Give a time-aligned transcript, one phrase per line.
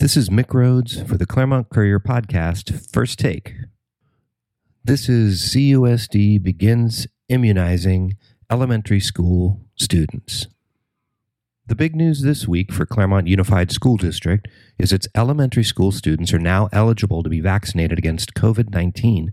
[0.00, 3.52] This is Mick Rhodes for the Claremont Courier podcast, First Take.
[4.82, 8.16] This is CUSD begins immunizing
[8.50, 10.46] elementary school students.
[11.66, 16.32] The big news this week for Claremont Unified School District is its elementary school students
[16.32, 19.32] are now eligible to be vaccinated against COVID 19,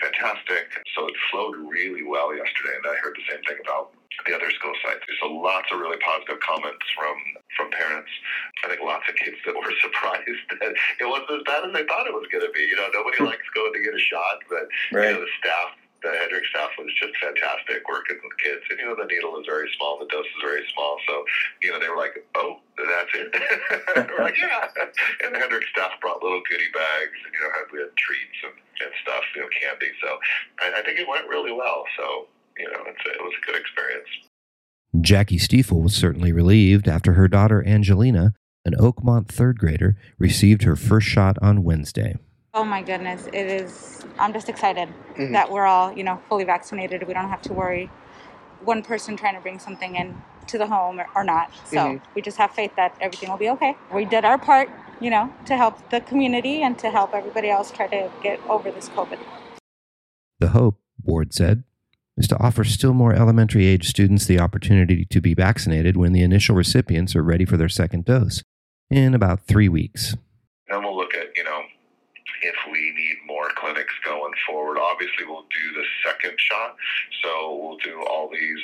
[0.00, 0.72] fantastic.
[0.94, 3.92] So it flowed really well yesterday, and I heard the same thing about
[4.26, 5.06] the other school sites.
[5.20, 7.16] So lots of really positive comments from
[7.56, 8.10] from parents.
[8.64, 11.86] I think lots of kids that were surprised that it wasn't as bad as they
[11.86, 12.66] thought it was going to be.
[12.66, 13.30] You know, nobody hmm.
[13.30, 15.10] likes going to get a shot, but right.
[15.10, 18.62] you know, the staff the Hendricks staff was just fantastic working with kids.
[18.70, 20.98] And, you know, the needle is very small, the dose is very small.
[21.06, 21.24] So,
[21.62, 23.32] you know, they were like, oh, that's it.
[24.12, 24.68] we're like, yeah.
[25.24, 28.38] And the Hendricks staff brought little goodie bags and, you know, had, we had treats
[28.44, 29.90] and, and stuff, you know, candy.
[29.98, 30.08] So
[30.60, 31.84] I, I think it went really well.
[31.96, 32.28] So,
[32.58, 34.08] you know, it's a, it was a good experience.
[35.00, 38.32] Jackie Stiefel was certainly relieved after her daughter Angelina,
[38.64, 42.16] an Oakmont third grader, received her first shot on Wednesday.
[42.54, 44.06] Oh my goodness, it is.
[44.18, 45.32] I'm just excited mm-hmm.
[45.32, 47.06] that we're all, you know, fully vaccinated.
[47.06, 47.90] We don't have to worry
[48.64, 51.50] one person trying to bring something in to the home or, or not.
[51.66, 52.04] So mm-hmm.
[52.14, 53.76] we just have faith that everything will be okay.
[53.92, 57.70] We did our part, you know, to help the community and to help everybody else
[57.70, 59.18] try to get over this COVID.
[60.38, 61.64] The hope, Ward said,
[62.16, 66.22] is to offer still more elementary age students the opportunity to be vaccinated when the
[66.22, 68.42] initial recipients are ready for their second dose
[68.90, 70.16] in about three weeks.
[70.68, 71.60] Then we'll look at, you know,
[72.42, 74.78] if we need more clinics going forward.
[74.78, 76.76] Obviously, we'll do the second shot.
[77.22, 78.62] So we'll do all these.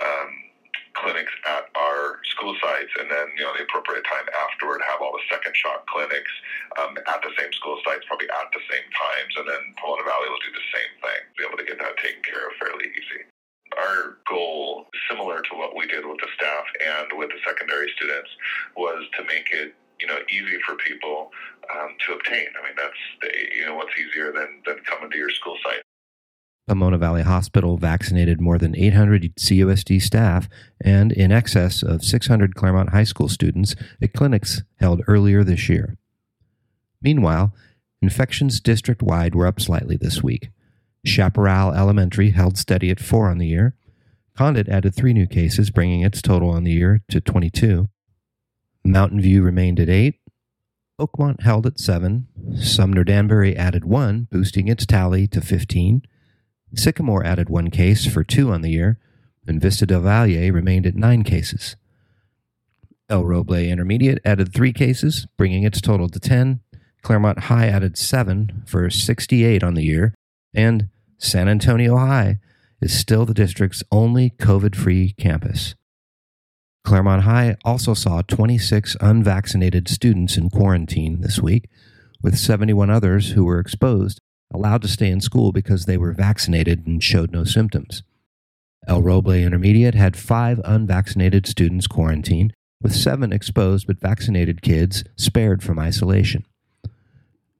[0.00, 0.51] Um,
[0.94, 5.12] clinics at our school sites, and then you know the appropriate time afterward have all
[5.12, 6.32] the second shot clinics
[6.80, 10.28] um, at the same school sites, probably at the same times, and then Pomona Valley
[10.28, 13.24] will do the same thing, be able to get that taken care of fairly easy.
[13.72, 18.28] Our goal, similar to what we did with the staff and with the secondary students,
[18.76, 21.30] was to make it you know easy for people
[21.72, 22.52] um, to obtain.
[22.58, 25.82] I mean, that's the, you know what's easier than than coming to your school site.
[26.68, 30.48] Pomona Valley Hospital vaccinated more than 800 CUSD staff
[30.80, 35.96] and in excess of 600 Claremont High School students at clinics held earlier this year.
[37.02, 37.52] Meanwhile,
[38.00, 40.50] infections district wide were up slightly this week.
[41.04, 43.74] Chaparral Elementary held steady at four on the year.
[44.36, 47.88] Condit added three new cases, bringing its total on the year to 22.
[48.84, 50.20] Mountain View remained at eight.
[51.00, 52.28] Oakmont held at seven.
[52.56, 56.02] Sumner Danbury added one, boosting its tally to 15.
[56.74, 58.98] Sycamore added one case for two on the year,
[59.46, 61.76] and Vista del Valle remained at nine cases.
[63.08, 66.60] El Roble Intermediate added three cases, bringing its total to 10.
[67.02, 70.14] Claremont High added seven for 68 on the year,
[70.54, 70.88] and
[71.18, 72.38] San Antonio High
[72.80, 75.74] is still the district's only COVID free campus.
[76.84, 81.68] Claremont High also saw 26 unvaccinated students in quarantine this week,
[82.22, 84.20] with 71 others who were exposed
[84.52, 88.02] allowed to stay in school because they were vaccinated and showed no symptoms.
[88.86, 92.52] El Roble Intermediate had five unvaccinated students quarantined,
[92.82, 96.44] with seven exposed but vaccinated kids spared from isolation.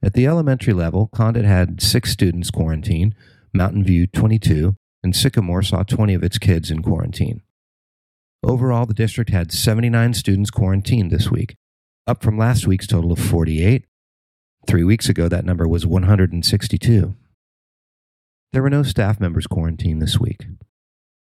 [0.03, 3.15] At the elementary level, Condit had six students quarantined,
[3.53, 4.75] Mountain View 22,
[5.05, 7.43] and Sycamore saw 20 of its kids in quarantine.
[8.43, 11.55] Overall, the district had 79 students quarantined this week,
[12.09, 13.85] up from last week's total of 48.
[14.67, 17.15] Three weeks ago, that number was 162.
[18.53, 20.45] There were no staff members quarantined this week.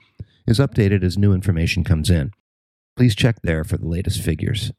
[0.46, 2.32] is updated as new information comes in.
[2.96, 4.72] Please check there for the latest figures.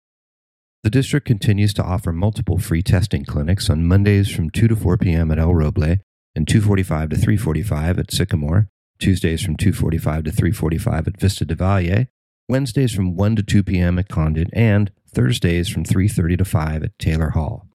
[0.83, 4.98] The district continues to offer multiple free testing clinics on Mondays from 2 to 4
[4.98, 5.31] p.m.
[5.31, 6.00] at El Roble
[6.36, 8.68] and 2:45 to 3:45 at Sycamore,
[9.00, 12.07] Tuesdays from 2:45 to 3:45 at Vista del Valle,
[12.50, 14.00] Wednesdays from 1 to 2 p.m.
[14.00, 17.68] at Condit, and Thursdays from 3:30 to 5 at Taylor Hall.